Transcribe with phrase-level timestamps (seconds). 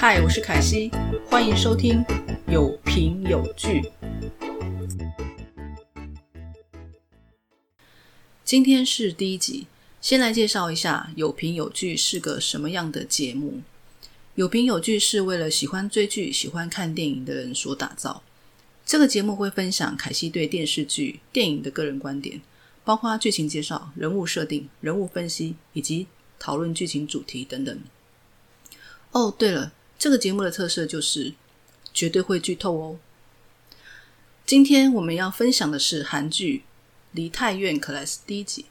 [0.00, 0.92] 嗨，我是凯西，
[1.26, 2.04] 欢迎收听
[2.46, 3.82] 有评有据。
[8.44, 9.66] 今天是第一集，
[10.00, 13.60] 先来介绍一下有评有据是个什么样的节目。
[14.36, 18.22] 有评有据是为了喜欢追剧、喜欢看电影的人所打造。
[18.86, 22.40] 这个节目会分享凯西对电视剧、电影的个人观点，
[22.84, 26.06] 包括剧情介绍、人物设定、人物分析以及
[26.38, 27.76] 讨论剧情主题等等。
[29.10, 31.34] 哦，对了，这个节目的特色就是
[31.92, 32.98] 绝对会剧透哦。
[34.46, 36.58] 今天我们要分享的是韩剧
[37.10, 38.66] 《梨泰院 Class》第一集。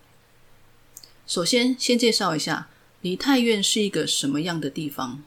[1.27, 2.69] 首先，先介绍一下
[3.01, 5.21] 梨泰院是一个什么样的地方。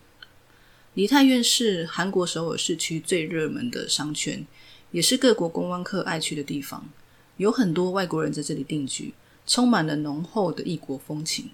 [0.95, 4.47] 梨泰院是韩国首尔市区最热门的商圈。
[4.93, 6.89] 也是各国观光客爱去的地方，
[7.37, 9.15] 有很多外国人在这里定居，
[9.47, 11.51] 充满了浓厚的异国风情。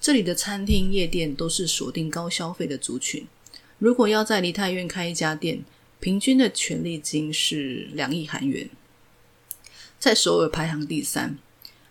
[0.00, 3.26] 这里的餐厅、夜店都是锁定高消费的族群。
[3.78, 5.64] 如果要在梨泰院开一家店，
[6.00, 8.70] 平均的权利金是两亿韩元，
[9.98, 11.36] 在首尔排行第三。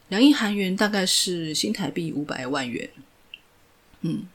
[0.08, 2.90] 两亿韩元大概是新台币五百万元。
[4.02, 4.28] 嗯，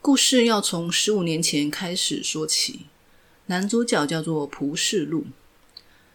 [0.00, 2.86] 故事要从十五年前开始说起。
[3.46, 5.26] 男主角叫做朴世禄。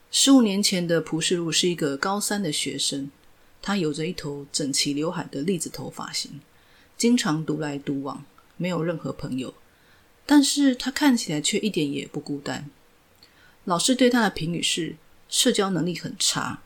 [0.10, 3.10] 十五年前的朴世禄是一个高三的学生，
[3.62, 6.40] 他有着一头整齐刘海的栗子头发型，
[6.96, 8.24] 经常独来独往，
[8.58, 9.54] 没有任何朋友。
[10.26, 12.70] 但是他看起来却一点也不孤单。
[13.66, 14.96] 老师对他的评语是
[15.30, 16.62] 社交能力很差。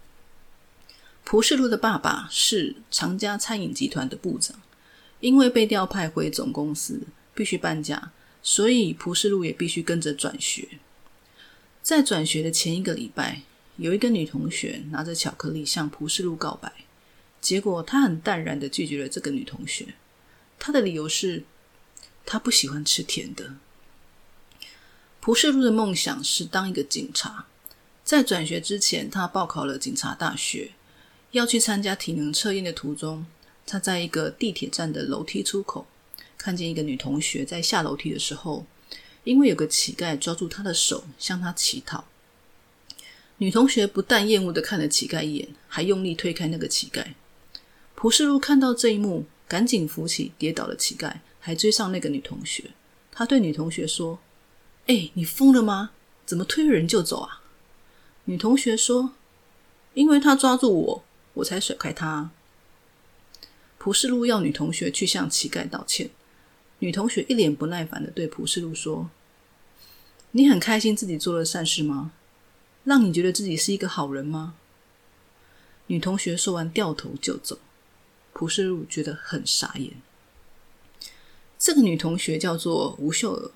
[1.23, 4.59] 蒲世禄的爸爸是长家餐饮集团的部长，
[5.19, 7.02] 因为被调派回总公司，
[7.35, 10.67] 必须搬家，所以蒲世禄也必须跟着转学。
[11.83, 13.41] 在转学的前一个礼拜，
[13.77, 16.71] 有一个女同学拿着巧克力向蒲世禄告白，
[17.39, 19.93] 结果他很淡然的拒绝了这个女同学。
[20.57, 21.43] 他的理由是，
[22.31, 23.55] 他不喜欢吃甜的。
[25.19, 27.48] 朴世禄的梦想是当一个警察，
[28.04, 30.73] 在转学之前，他报考了警察大学。
[31.31, 33.26] 要去参加体能测验的途中，
[33.65, 35.87] 他在一个地铁站的楼梯出口，
[36.37, 38.67] 看见一个女同学在下楼梯的时候。
[39.23, 42.05] 因为有个乞丐抓住他的手，向他乞讨。
[43.37, 47.08] 女同学不但厌恶的看了乞丐一眼，还用力推开那个乞丐。
[47.95, 52.72] 朴世禄看到这一幕，赶紧扶起跌倒的乞丐，还追上那个女同学。
[53.11, 54.20] 他对女同学说
[54.88, 55.92] ：“哎，你疯了吗？
[56.26, 57.42] 怎么推人就走啊？”
[58.26, 59.14] 女同学说
[59.94, 62.30] ：“因为他抓住我，我才甩开他。”
[63.78, 66.10] 朴世禄要女同学去向乞丐道歉。
[66.80, 69.10] 女同学一脸不耐烦的对朴世禄说。
[70.32, 72.11] 你很开心自己做了善事吗？
[72.83, 74.55] 让你觉得自己是一个好人吗？
[75.88, 77.58] 女同学说完，掉头就走。
[78.33, 79.94] 朴世禄觉得很傻眼。
[81.59, 83.52] 这个女同学叫做吴秀儿，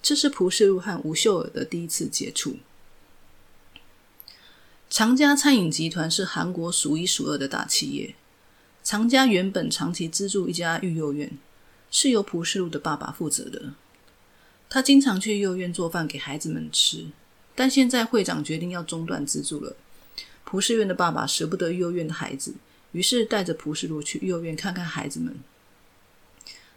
[0.00, 2.58] 这是朴世禄和吴秀儿的第一次接触。
[4.88, 8.14] 长家餐饮集团是韩国数一数二的大企业。
[8.84, 11.36] 长家原本长期资助一家育幼院，
[11.90, 13.74] 是由朴世禄的爸爸负责的。
[14.70, 17.06] 他经常去幼儿园做饭给孩子们吃，
[17.56, 19.74] 但现在会长决定要中断资助了。
[20.44, 22.54] 蒲世院的爸爸舍不得幼儿园的孩子，
[22.92, 25.34] 于是带着蒲世禄去幼儿园看看孩子们。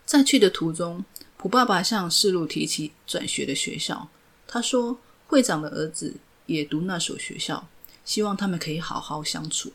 [0.08, 1.04] 在去的途中，
[1.36, 4.10] 普爸爸向世禄提起转学的学校，
[4.48, 4.98] 他说
[5.28, 7.68] 会长的儿子也读那所学校，
[8.06, 9.74] 希望他们可以好好相处。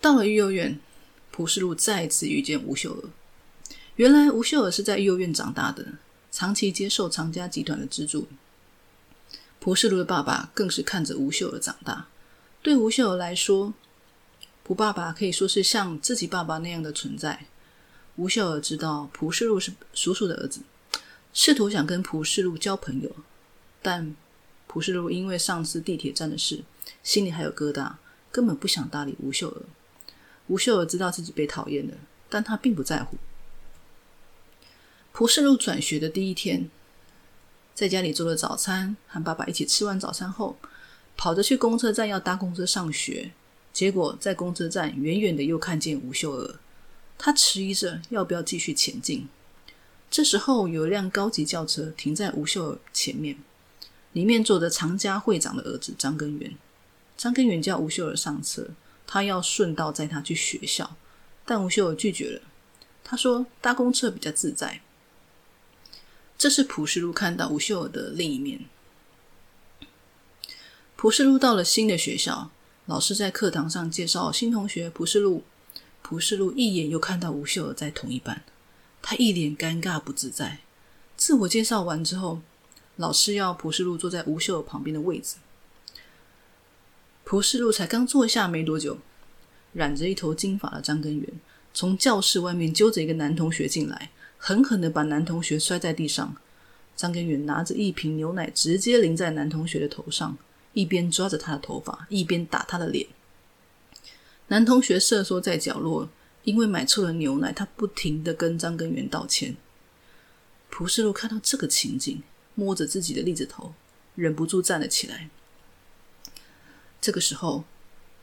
[0.00, 0.78] 到了育幼儿园，
[1.32, 3.10] 蒲世禄再次遇见吴秀娥。
[3.96, 5.84] 原来吴秀娥是在育幼儿园长大的。
[6.30, 8.26] 长期接受长家集团的资助，
[9.58, 12.06] 普世禄的爸爸更是看着吴秀儿长大。
[12.62, 13.74] 对吴秀儿来说，
[14.62, 17.46] 普爸爸可以说是像自己爸爸那样的存在。
[18.16, 20.60] 吴秀儿知道蒲世禄是叔叔的儿子，
[21.32, 23.10] 试图想跟蒲世禄交朋友，
[23.80, 24.14] 但
[24.66, 26.62] 蒲世禄因为上次地铁站的事，
[27.02, 27.94] 心里还有疙瘩，
[28.30, 29.62] 根本不想搭理吴秀儿。
[30.48, 31.94] 吴秀儿知道自己被讨厌了，
[32.28, 33.16] 但他并不在乎。
[35.12, 36.70] 朴世禄转学的第一天，
[37.74, 40.58] 在家里做了早餐，和爸爸一起吃完早餐后，
[41.16, 43.32] 跑着去公车站要搭公车上学。
[43.72, 46.56] 结果在公车站远远的又看见吴秀娥，
[47.24, 49.28] 他迟疑着要不要继续前进。
[50.10, 53.38] 这时候有一辆高级轿车停在吴秀娥前面，
[54.12, 56.56] 里面坐着常家会长的儿子张根源。
[57.16, 58.70] 张根源叫吴秀娥上车，
[59.06, 60.96] 他要顺道载她去学校，
[61.46, 62.42] 但吴秀娥拒绝了。
[63.04, 64.80] 他说搭公车比较自在。
[66.36, 68.64] 这是朴世路看到吴秀儿的另一面。
[70.96, 72.50] 朴世路到了新的学校，
[72.86, 75.44] 老师在课堂上介绍新同学朴世路。
[76.02, 78.42] 朴世禄一眼又看到吴秀儿在同一班，
[79.00, 80.58] 他一脸尴尬不自在。
[81.16, 82.40] 自我介绍完之后，
[82.96, 85.36] 老师要蒲世禄坐在吴秀儿旁边的位置。
[87.24, 88.98] 蒲世禄才刚坐下没多久，
[89.72, 91.26] 染着一头金发的张根源
[91.72, 96.36] 从教室外面揪着一个男同学进来，狠狠的把男同学摔在地上。
[96.94, 100.36] 张根源拿着一瓶牛奶，直接淋在男同学的头上，
[100.74, 103.06] 一边抓着他的头发，一边打他的脸。
[104.48, 106.08] 男同学瑟缩在角落，
[106.44, 109.56] 因为买错了牛奶，他不停的跟张根源道歉。
[110.68, 112.22] 蒲世禄看到这个情景，
[112.54, 113.74] 摸着自己的栗子头，
[114.14, 115.30] 忍不住站了起来。
[117.00, 117.64] 这个时候，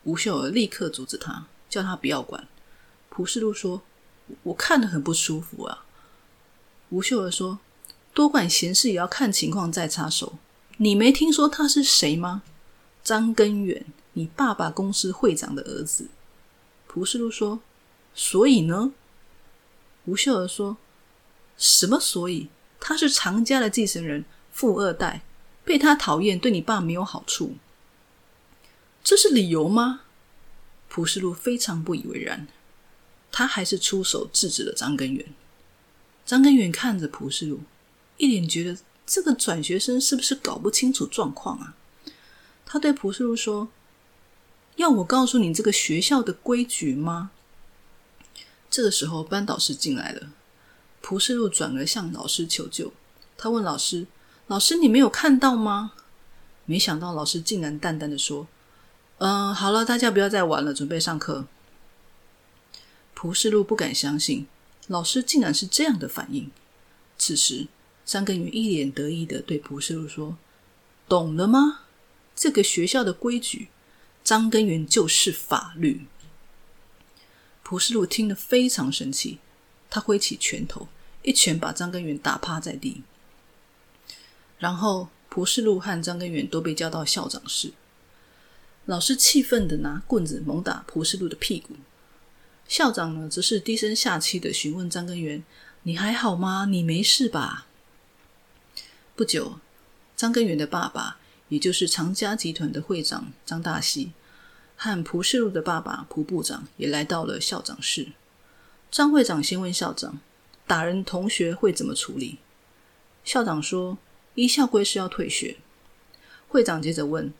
[0.03, 2.47] 吴秀儿立刻阻止他，叫他不要管。
[3.09, 3.81] 蒲世禄说
[4.43, 5.85] ：“我看得很不舒服啊。”
[6.89, 7.59] 吴秀儿说
[8.13, 10.39] ：“多管闲事也要看情况再插手。
[10.77, 12.43] 你没听说他是谁吗？
[13.03, 13.85] 张根源，
[14.19, 16.09] 你爸爸公司会长的儿子。”
[16.87, 17.61] 蒲世禄说
[18.13, 18.91] ：“所以呢？”
[20.03, 20.75] 吴秀儿说
[21.57, 22.49] ：“什么所以？
[22.81, 25.21] 他是常家的继承人，富二代，
[25.63, 27.55] 被他讨厌，对你爸没有好处。”
[29.03, 30.01] 这是理由吗？
[30.89, 32.47] 蒲世禄非常不以为然，
[33.31, 35.25] 他还是出手制止了张根源。
[36.25, 37.61] 张根源看着蒲世禄，
[38.17, 41.75] 一脸觉得这个转学生是不是搞不清楚状况啊？
[42.65, 43.69] 他对蒲世禄说
[44.79, 47.31] ：“要我告诉你这个学校的规矩吗？”
[48.71, 50.29] 这个时候，班导师进来了。
[51.01, 52.93] 蒲世禄转而向老师求救，
[53.37, 54.07] 他问老师
[54.47, 55.91] ：“老师，你没有看到吗？”
[56.65, 58.47] 没想到老师竟然淡淡的说。
[59.17, 61.45] 嗯，好了，大家不要再玩了，准备上课。
[63.13, 64.47] 蒲世禄不敢相信，
[64.87, 66.49] 老师竟然是这样的反应。
[67.17, 67.67] 此时，
[68.05, 70.37] 三根源一脸得意的对蒲世禄说
[71.09, 71.81] ：“懂了吗？
[72.35, 73.67] 这个学校的规矩，
[74.29, 76.05] 张根源就是法律。”
[77.65, 79.39] 蒲世禄听得非常生气，
[79.89, 80.87] 他挥起拳头，
[81.23, 83.01] 一拳把张根源打趴在地。
[84.59, 87.73] 然后，蒲世禄和张根源都被叫到校长室。
[88.85, 91.73] 老师气愤的拿棍子猛打蒲世禄的屁股，
[92.67, 95.43] 校长呢，则是低声下气的询问张根源
[95.81, 96.65] ：“你还好吗？
[96.65, 97.65] 你没事吧？”
[99.17, 99.59] 不久，
[100.15, 101.17] 张根源的爸爸，
[101.47, 104.11] 也就是长家集团的会长张大西，
[104.81, 108.13] 和蒲世禄的爸爸蒲部长也来到了校长室。
[108.89, 110.21] 张会长先问校长
[110.65, 112.37] ：“打人同学会怎么处理？”
[113.25, 113.97] 校长说
[114.35, 115.57] ：“依校规是要退学。”
[116.47, 117.33] 会长接着问。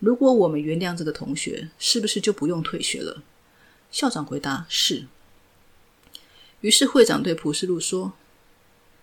[0.00, 3.22] 如果我们原谅这个同学，是不是就不用退学了？
[3.92, 5.06] 校长回答是。
[6.60, 8.14] 于是会长对蒲世禄说：“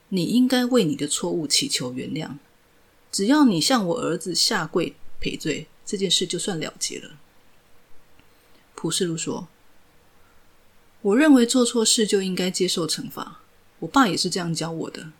[0.09, 2.31] 你应该为你的错误祈求原谅，
[3.13, 7.11] 只要你向我儿子下跪赔罪，这件事就算了结了。”
[8.79, 9.47] 蒲世路说
[11.01, 13.39] ：“我认为做错事就应该接受惩罚，
[13.79, 15.11] 我爸也是这样教我的。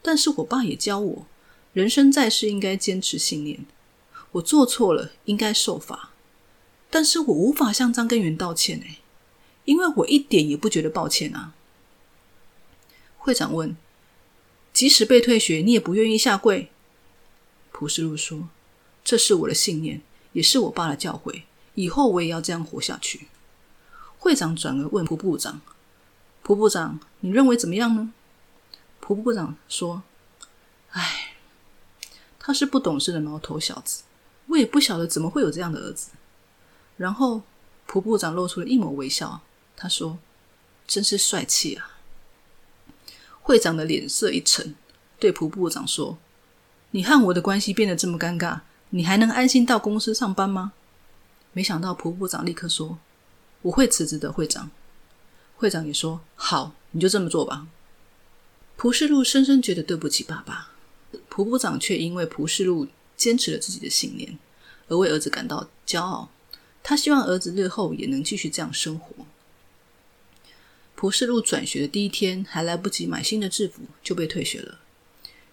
[0.00, 1.26] 但是我爸也教我，
[1.74, 3.66] 人生在世应该坚持信念。”
[4.32, 6.12] 我做错了，应该受罚，
[6.88, 8.96] 但是我无法向张根源道歉哎，
[9.66, 11.52] 因为我一点也不觉得抱歉啊。
[13.18, 13.76] 会长问
[14.72, 16.70] ：“即使被退学，你也不愿意下跪？”
[17.70, 18.48] 蒲世路说
[19.04, 20.00] ：“这是我的信念，
[20.32, 21.42] 也是我爸的教诲，
[21.74, 23.28] 以后我也要这样活下去。”
[24.18, 25.60] 会长转而问蒲部长
[26.42, 28.12] ：“蒲部长，你认为怎么样呢？”
[29.00, 30.02] 蒲部长说
[30.92, 31.34] ：“哎，
[32.38, 34.02] 他是不懂事的毛头小子。”
[34.48, 36.10] 我也不晓得怎么会有这样的儿子。
[36.98, 37.42] 然后，
[37.86, 39.40] 蒲部长露出了一抹微笑，
[39.74, 40.18] 他说
[40.86, 41.98] ：“真是帅气啊！”
[43.40, 44.74] 会长的脸色一沉，
[45.18, 46.18] 对蒲部长说
[46.92, 50.74] ：“你和我的关系变得这么尴尬，你还能安心到公司上班吗？”
[51.54, 52.98] 没想到蒲部长立刻说
[53.62, 54.70] ：“我会辞职的，会长。”
[55.56, 57.66] 会长也说：“好，你就这么做吧。”
[58.76, 60.72] 蒲世禄深深觉得对不起爸爸，
[61.30, 62.86] 蒲部长却因为蒲世禄。
[63.16, 64.36] 坚持了自己的信念，
[64.88, 66.28] 而为儿子感到骄傲。
[66.82, 69.24] 他希望儿子日后也能继续这样生活。
[70.96, 74.80] 蒲世禄转学的第一天，还来不及买新的制服，就被退学了。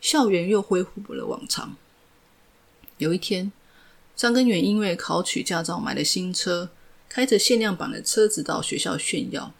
[0.02, 1.78] 校园又恢复了往常。
[2.98, 3.52] 有一天，
[4.16, 6.70] 张根源因为考取驾照买了新车，
[7.10, 9.54] 开着限量版的车子到学校炫耀。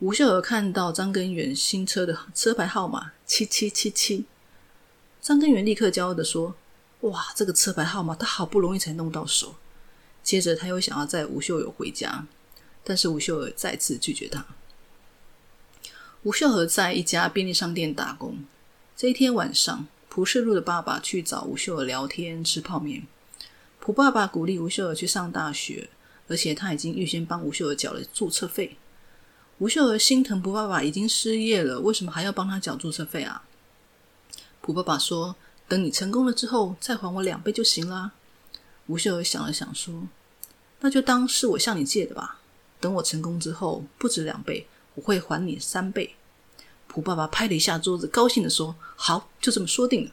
[0.00, 4.24] 吴秀娥看到张根源新车的车牌号码七七七七，
[5.20, 6.54] 张根源立刻骄傲的说。
[7.02, 9.54] 哇，这个车牌号码他好不容易才弄到手。
[10.20, 12.26] 接着他又想要载吴秀友回家，
[12.82, 14.44] 但是吴秀儿再次拒绝他。
[16.24, 18.44] 吴秀娥在一家便利商店打工。
[18.96, 23.06] 这一天晚上，蒲世禄的爸爸去找吴秀儿聊天吃泡面。
[23.88, 25.88] 蒲爸爸鼓励吴秀儿去上大学，
[26.26, 28.76] 而且他已经预先帮吴秀儿缴了注册费。
[29.60, 33.44] 吴秀儿心疼蒲爸爸已经失业了，为什么还要帮他缴注册费啊？
[34.60, 38.12] 蒲爸爸说：“等你成功了之后，再还我两倍就行啦。”
[38.88, 40.06] 吴秀儿想了想说
[40.80, 42.40] ：“那就当是我向你借的吧。
[42.78, 44.66] 等我成功之后，不止两倍，
[44.96, 46.14] 我会还你三倍。”
[46.86, 50.10] 蒲爸爸拍了一下桌子，高兴的说：“好，就这么说定了。”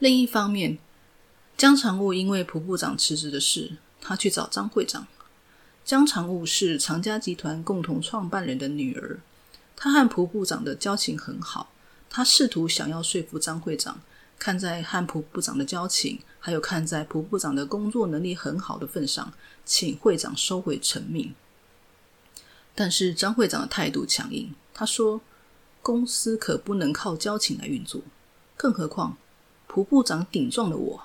[0.00, 0.76] 另一方面，
[1.60, 5.06] 江常务因为蒲部长辞职的事，他去找张会长。
[5.84, 9.20] 江常务是常家集团共同创办人的女儿，
[9.76, 11.70] 她和蒲部长的交情很好。
[12.08, 14.00] 他试图想要说服张会长，
[14.38, 19.30] 看在和蒲部长的交情，还有看在蒲部长的工作能力很好的份上，
[19.66, 21.34] 请会长收回成命。
[22.74, 25.20] 但是张会长的态度强硬，他说
[25.84, 28.00] ：“公司可不能靠交情来运作，
[28.56, 29.18] 更何况
[29.66, 31.02] 蒲部长顶撞了我。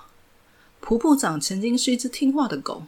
[0.86, 2.84] 蒲部长曾经是一只听话的狗，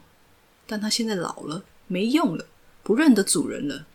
[0.69, 2.45] 但他现在老了。”没用了，
[2.85, 3.87] 不认得主人了。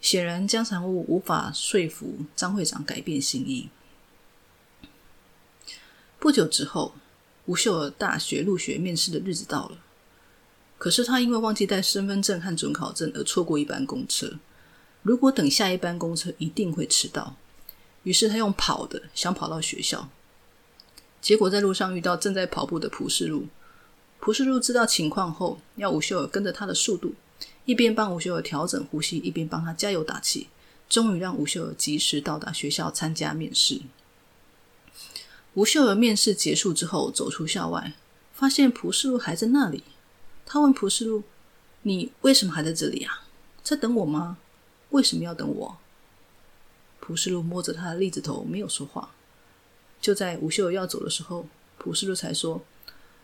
[0.00, 3.68] 显然，江常务无法说服张会长改变心意。
[6.18, 6.94] 不久之后，
[7.44, 9.76] 吴秀儿大学入学面试的日子到了，
[10.78, 14.38] 可是他因为忘记带身份证和准考证而错过一班公车。
[15.02, 17.36] 如果等下一班公车，一定会迟到。
[18.02, 20.08] 于是他用跑的，想跑到学校。
[21.24, 23.46] 结果在路上遇到正在跑步的蒲世禄。
[24.20, 27.14] 蒲世禄知道情况后，要吴秀儿跟着他的速度，
[27.64, 30.48] 一边帮吴秀儿调整呼吸，一边帮他加油打气。
[30.86, 33.80] 终于让吴秀儿及时到达学校参加面试。
[35.54, 37.94] 吴秀儿面试结束之后，走出校外，
[38.34, 39.82] 发现蒲世禄还在那里。
[40.44, 41.22] 他问蒲世禄
[41.84, 43.22] ：“你为什么还在这里啊？
[43.62, 44.36] 在等我吗？
[44.90, 45.78] 为什么要等我？”
[47.00, 49.13] 蒲世禄摸着他的栗子头，没有说话。
[50.04, 51.46] 就在吴秀要走的时候，
[51.78, 52.62] 蒲世禄才说。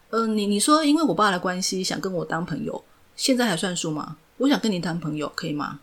[0.08, 2.82] 嗯，你你说，因为我爸的关系，想跟我当朋友，
[3.14, 4.16] 现在还算数吗？
[4.38, 5.80] 我想跟你当朋友，可以吗？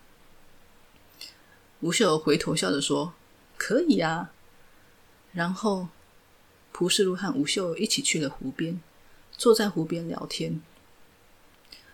[1.81, 3.13] 吴秀回头笑着说
[3.57, 4.31] ：“可以啊。”
[5.33, 5.89] 然后
[6.71, 8.81] 蒲世禄和吴秀一起去了湖边，
[9.37, 10.59] 坐在湖边聊天。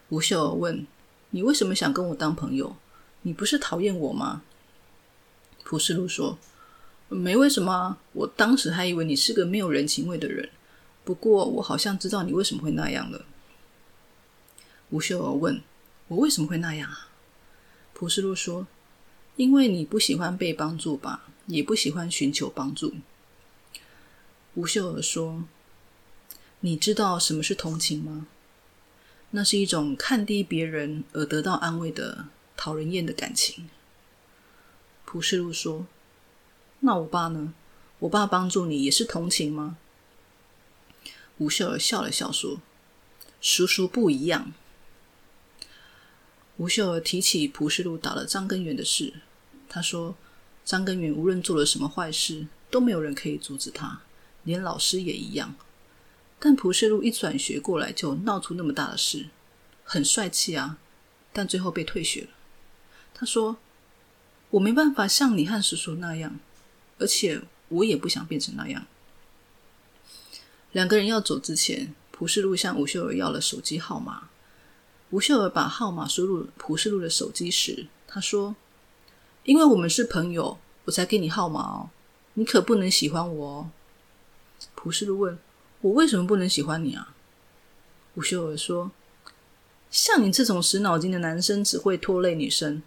[0.08, 0.88] 吴秀问
[1.32, 2.78] ：“你为什么想跟我当朋友？
[3.24, 4.44] 你不是讨厌我吗？”
[5.66, 6.38] 蒲世禄说
[7.10, 10.50] ：“没为什么，我当时还以为你是个没有人情味的人。”
[11.06, 13.26] 不过，我好像知道你为什么会那样了。
[14.90, 15.62] 吴秀儿问
[16.08, 17.10] ：“我为什么会那样啊？”
[17.94, 18.68] 蒲世禄说
[19.36, 22.94] ：“因为你不喜欢被帮助吧，也不喜欢寻求帮助。”
[24.56, 25.44] 吴秀儿说
[26.62, 28.28] ：“你知道什么是同情吗？
[29.32, 33.70] 那是一种看低别人而得到安慰的讨人厌的感情。”
[35.04, 35.86] 蒲世禄说
[36.86, 37.54] ：“那我爸呢？
[38.00, 39.78] 我爸帮助你也是同情吗？”
[41.40, 42.60] 吴秀儿笑了笑说
[43.40, 44.52] ：“叔叔不一样。”
[46.58, 49.14] 吴秀儿提起蒲世禄打了张根源的事，
[49.70, 50.16] 他说
[50.66, 54.02] ：“张根源无论做了什么坏事，都没有人可以阻止他，
[54.44, 55.56] 连老师也一样。
[56.40, 59.28] 但蒲世禄一转学过来就闹出那么大的事，
[59.86, 60.78] 很帅气啊，
[61.32, 62.28] 但最后被退学了。”
[63.16, 63.58] 他说
[64.52, 66.40] ：“我没办法像你和叔叔那样，
[67.00, 68.86] 而且我也不想变成那样。”
[70.72, 74.30] 两个人要走之前，蒲世禄向吴秀儿要了手机号码。
[75.12, 78.56] 吴秀儿把号码输入蒲世禄的手机时，他说
[79.46, 81.90] ：“因为我们是朋友，我才给你号码哦。
[82.34, 83.70] 你可不能喜欢我哦。”
[84.74, 85.38] 蒲世禄问
[85.82, 87.14] ：“我为什么不能喜欢你啊？”
[88.16, 88.90] 吴秀儿说
[89.92, 92.82] ：“像你这种死脑筋的男生，只会拖累女生，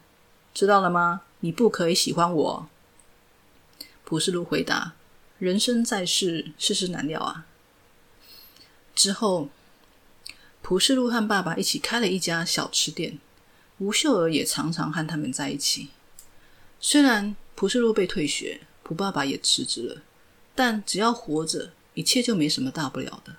[0.52, 1.22] 知道了吗？
[1.40, 2.68] 你不可以喜欢我。”
[4.06, 4.94] 蒲世路回答
[5.40, 7.44] ：“人生在世，世事难料啊。”
[8.94, 9.48] 之后，
[10.62, 13.18] 蒲世路和爸爸一起开了一家小吃店，
[13.78, 15.88] 吴秀儿也常常和他们在一起。
[16.78, 20.02] 虽然蒲世路被退学，蒲爸爸也辞职了，
[20.54, 23.34] 但只要活着，一切就没什么大不了的。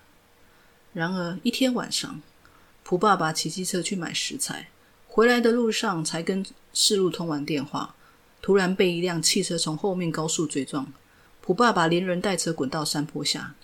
[0.92, 2.22] 然而一天晚上，
[2.84, 4.70] 蒲爸爸骑机车去买食材，
[5.08, 7.96] 回来的路上才跟世路通完电话，
[8.42, 10.92] 突然被一辆汽车从后面高速追撞，
[11.42, 13.56] 普爸爸连人带车滚到山坡下。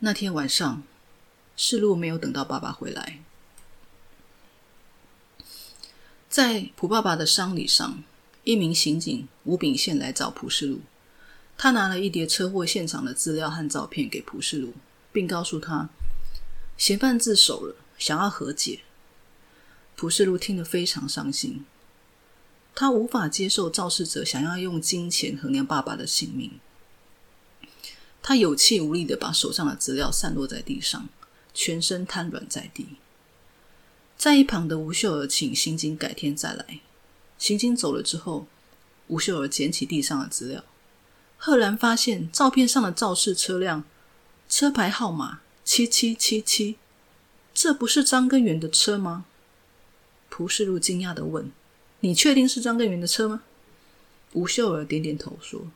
[0.00, 0.82] 那天晚上，
[1.56, 3.20] 世禄没有等到爸爸回来。
[6.28, 8.02] 在普爸爸的丧礼上，
[8.44, 10.80] 一名刑警吴炳宪来找普世禄，
[11.58, 14.74] 他拿了一叠车祸现场的资料和照片给普世禄，
[15.12, 15.88] 并告诉他
[16.76, 18.80] 嫌犯自首了，想要和解。
[19.96, 21.64] 普世禄听得非常伤心，
[22.80, 26.58] 他无法接受肇事者想要用金钱衡量爸爸的性命。
[28.22, 31.06] 他有气无力的把手上的资料散落在地上，
[31.52, 32.96] 全身瘫软在地。
[34.16, 36.80] 在一旁的吴秀儿请刑警改天再来。
[37.36, 38.46] 刑警走了之后，
[39.08, 40.64] 吴秀儿捡起地上的资料，
[41.36, 43.84] 赫然发现照片上的肇事车辆
[44.48, 46.76] 车牌号码七七七七，
[47.52, 49.26] 这不是张根源的车吗？
[50.30, 51.52] 蒲世禄惊讶的问
[52.00, 53.42] ：“你确定是张根源的车吗？”
[54.32, 55.70] 吴秀儿点点头说：“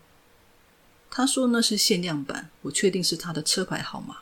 [1.10, 4.18] 他说那是限量版，我确定是他的车牌号码。”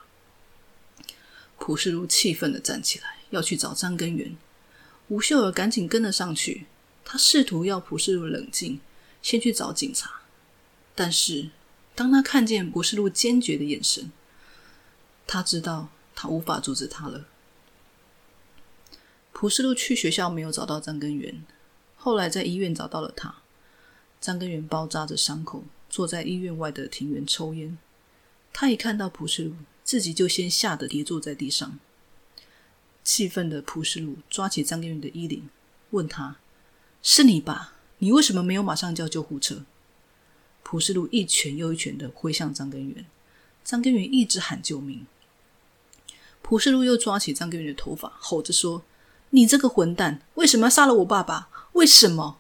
[1.59, 4.37] 蒲世禄气愤的站起来，要去找张根源。
[5.09, 6.67] 吴秀儿赶紧跟了上去，
[7.05, 8.81] 他试图要蒲世禄冷静，
[9.21, 10.23] 先去找警察。
[10.95, 11.51] 但是
[11.95, 14.11] 当他看见蒲世禄坚决的眼神，
[15.27, 17.27] 他知道他无法阻止他了。
[19.33, 21.45] 蒲世路去学校没有找到张根源，
[22.05, 23.33] 后来在医院找到了他。
[24.21, 27.79] 张根源包扎着伤口，坐在医院外的庭园抽烟。
[28.53, 29.55] 他一看到蒲世禄，
[29.85, 31.79] 自己就先吓得跌坐在地上。
[33.05, 35.49] 气愤的蒲世禄抓起张根源的衣领，
[35.91, 36.39] 问他
[37.05, 37.75] ：“是你吧？
[37.99, 39.65] 你为什么没有马上叫救护车？”
[40.65, 43.07] 蒲世禄一拳又一拳的挥向张根源，
[43.63, 45.07] 张根源一直喊救命。
[46.43, 48.83] 蒲世禄又抓起张根源的头发，吼着说
[49.31, 51.49] ：“你这个混蛋，为什么要杀了我爸爸？
[51.73, 52.39] 为什么？”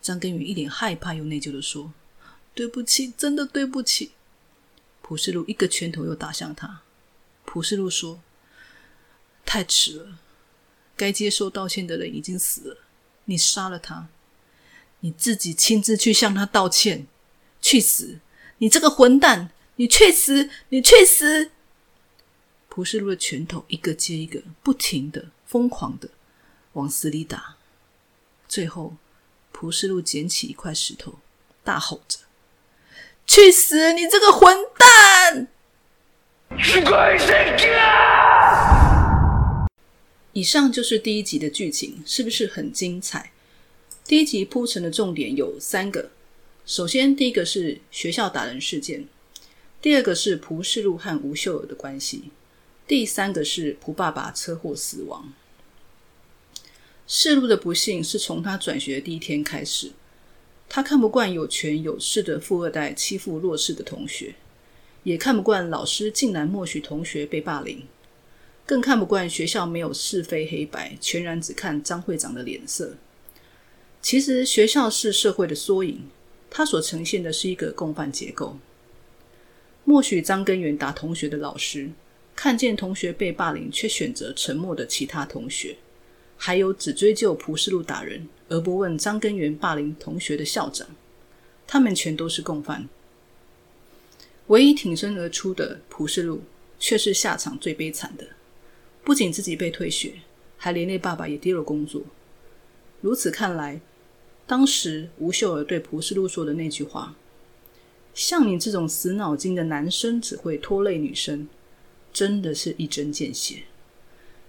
[0.00, 1.92] 张根源一脸害怕又内疚的说
[2.54, 4.12] ：“对不起，真的对不起。”
[5.02, 6.82] 普世禄一个拳头又打向他。
[7.44, 8.20] 普世禄说
[9.44, 10.18] ：“太迟了，
[10.96, 12.78] 该接受道歉的人已经死了。
[13.24, 14.08] 你杀了他，
[15.00, 17.06] 你自己亲自去向他道歉。
[17.60, 18.20] 去死！
[18.58, 19.50] 你这个混蛋！
[19.76, 20.48] 你去死！
[20.68, 21.50] 你去死！”
[22.70, 26.08] 普世禄的拳头一个接一个，不停的、疯狂的
[26.74, 27.56] 往死里打，
[28.48, 28.94] 最后。
[29.50, 31.14] 蒲世禄捡起一块石头，
[31.64, 32.18] 大吼着
[33.26, 33.92] ：“去死！
[33.92, 35.48] 你这个混蛋！”
[40.32, 43.32] 以上就是第一集的剧情，是不是很精彩？
[44.04, 46.10] 第一集铺陈的重点有三个：
[46.64, 49.08] 首先，第一个是学校打人事件；
[49.82, 52.30] 第二个是蒲世禄和吴秀儿的关系；
[52.86, 55.32] 第三个是蒲爸爸车祸死亡。
[57.10, 59.92] 世路的不幸是从他转学第一天开始。
[60.68, 64.34] 他看不惯有权有势的富二代欺负弱势的同学，
[65.04, 67.84] 也看不惯老师竟然默许同学被霸凌，
[68.66, 72.96] 更看不惯学校没有是非黑白，全然只看张会长的脸色。
[74.02, 76.02] 其实学校是社会的缩影，
[76.50, 78.58] 它所呈现的是一个共犯结构。
[79.84, 81.88] 默许张根源打同学的老师，
[82.36, 85.78] 看见同学被霸凌却选择沉默的其他同学。
[86.38, 90.86] 还有只追究蒲世禄打人而不问张根源霸凌同学的校长，
[91.66, 92.88] 他们全都是共犯。
[94.46, 96.42] 唯一挺身而出的蒲世禄，
[96.78, 98.26] 却是下场最悲惨的。
[99.04, 100.14] 不仅自己被退学，
[100.56, 102.00] 还连累爸爸也丢了工作。
[103.00, 103.80] 如此看来，
[104.46, 107.14] 当时吴秀儿对蒲世禄说的那句话
[108.14, 111.48] ：“像你这种死脑筋的男生只会拖累女生”，
[112.12, 113.64] 真的是一针见血。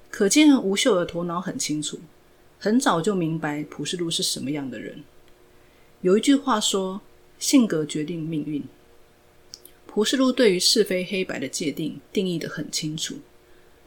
[0.10, 2.00] 可见吴秀儿头脑很清楚，
[2.58, 5.04] 很早就明白蒲世路是什么样的人。
[6.02, 7.02] 有一句话说
[7.38, 8.64] ：“性格决定命运。”
[9.86, 13.16] 蒲世路对于是非黑白的界定定义的很清楚，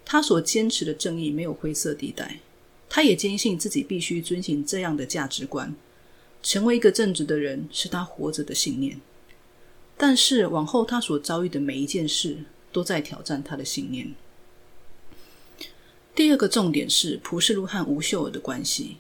[0.04, 2.40] 他所坚持的正义没有灰色地带。
[2.88, 5.74] 他也坚信自己必须遵循这样的价值观，
[6.42, 9.00] 成为一个正直的人是他活着的信念。
[9.96, 12.38] 但是往后他所遭遇的每一件事，
[12.70, 14.12] 都在挑战他的信念。
[16.14, 18.98] 第二个重点是蒲世禄和吴秀儿的关系。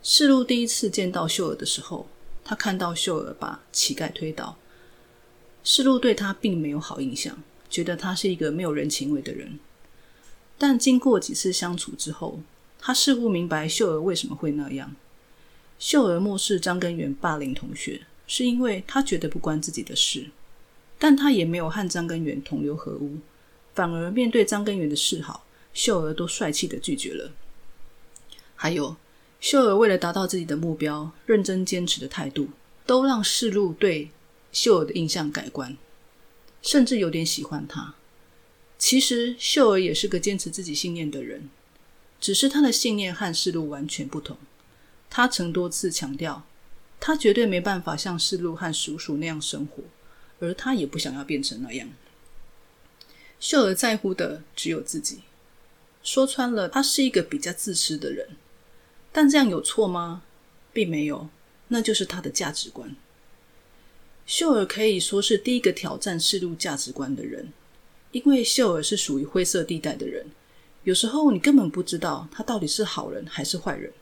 [0.00, 2.06] 世禄第一次见到秀儿的时候，
[2.44, 4.56] 他看到秀儿把乞丐推倒，
[5.64, 9.58] 世禄对他并没有好印象，觉得他是一个没有人情味的人。
[10.56, 12.38] 但经过几次相处之后，
[12.78, 14.94] 他似乎明白秀儿为什么会那样。
[15.80, 20.30] 秀儿漠视张根源霸凌同学，是因为他觉得不关自己的事，
[20.96, 23.18] 但他也没有和张根源同流合污，
[23.74, 25.44] 反而面对张根源的示好。
[25.74, 27.32] 秀儿都帅气的拒绝了。
[28.56, 28.96] 还有，
[29.40, 32.48] 秀儿为了达到自己的目标，认真坚持的态度，
[32.86, 34.10] 都让世路对
[34.52, 35.76] 秀儿的印象改观，
[36.62, 37.94] 甚至有点喜欢她。
[38.78, 41.50] 其实，秀儿也是个坚持自己信念的人，
[42.20, 44.36] 只是她的信念和世路完全不同。
[45.10, 46.46] 她曾多次强调，
[47.00, 49.82] 她绝对没办法像世路和叔叔那样生活，
[50.40, 51.88] 而她也不想要变成那样。
[53.40, 55.20] 秀儿在乎的只有自己。
[56.04, 58.28] 说穿了，他是一个比较自私的人，
[59.10, 60.22] 但这样有错吗？
[60.72, 61.28] 并没有，
[61.68, 62.94] 那就是他的价值观。
[64.26, 67.52] 秀儿可以说是第一个挑战世路价值观的人，
[68.12, 70.26] 因为秀儿是属于灰色地带的人，
[70.84, 73.92] 有时候你根本不知道他到底是好人还是坏人。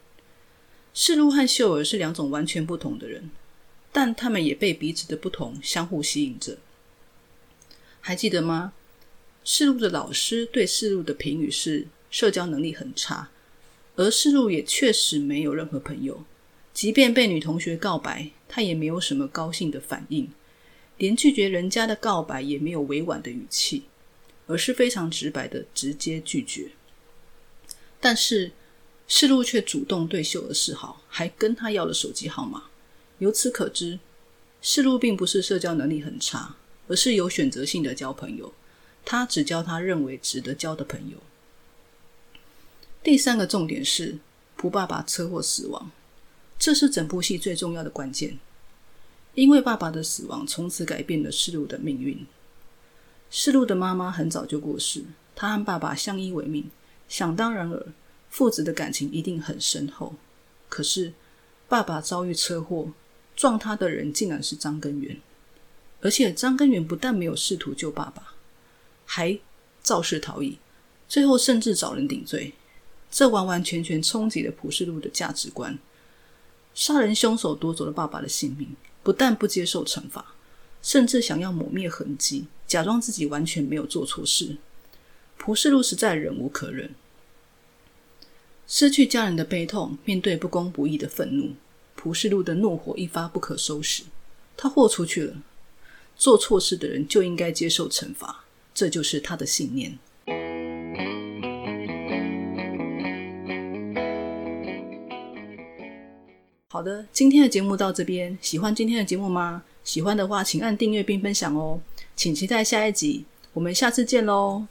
[0.95, 3.31] 世路和秀儿是两种完全不同的人，
[3.93, 6.59] 但他们也被彼此的不同相互吸引着。
[8.01, 8.73] 还记得吗？
[9.45, 13.31] 世路的老师对世路的评语是社交能力很差，
[13.97, 16.25] 而世路也确实没有任何朋友。
[16.73, 20.31] 即便被女同学告白，他也没有什么高兴的反应，
[20.97, 23.83] 连拒绝人家的告白也没有委婉的语气，
[24.47, 26.71] 而是非常直白的直接拒绝。
[28.01, 28.53] 但是
[29.07, 32.65] 世路却主动对秀儿示好，还跟他要了手机号码。
[33.19, 33.99] 由此可知，
[34.63, 36.57] 世路并不是社交能力很差，
[36.89, 38.53] 而是有选择性的交朋友。
[39.05, 41.19] 他只交他认为值得交的朋友。
[43.03, 44.19] 第三个重点是，
[44.57, 45.91] 蒲爸爸车祸死亡。
[46.59, 48.39] 这是整部戏最重要的关键，
[49.35, 52.25] 因为爸爸的死亡从此改变了世路的命运。
[53.31, 55.03] 世路的妈妈很早就过世，
[55.35, 56.71] 他和爸爸相依为命，
[57.09, 57.87] 想当然尔，
[58.31, 60.15] 父子的感情一定很深厚。
[60.69, 61.13] 可是，
[61.69, 62.93] 爸爸遭遇车祸，
[63.35, 65.21] 撞他的人竟然是张根源，
[66.01, 68.32] 而且张根源不但没有试图救爸爸，
[69.15, 69.39] 还
[69.83, 70.57] 肇事逃逸，
[71.07, 72.55] 最后甚至找人顶罪，
[73.11, 75.79] 这完完全全冲击了蒲世路的价值观。
[76.73, 80.35] 杀人凶手夺走了爸爸的性命，不但不接受惩罚，
[80.81, 84.57] 甚至想要抹灭痕迹，假装自己完全没有做错事。
[85.37, 86.95] 蒲世路实在忍无可忍，
[88.67, 91.51] 失去家人的悲痛，面对不公不义的愤怒，
[91.95, 94.05] 蒲世路的怒火一发不可收拾。
[94.57, 95.37] 他豁出去了，
[96.17, 98.42] 做错事的人就应该接受惩罚，
[98.75, 99.99] 这就是他的信念。
[106.69, 108.37] 好的，今天的节目到这边。
[108.41, 109.63] 喜欢今天的节目吗？
[109.85, 111.79] 喜欢的话，请按订阅并分享哦。
[112.17, 114.67] 请期待下一集，我们下次见喽。